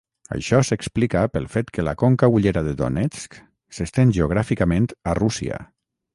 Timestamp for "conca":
2.03-2.29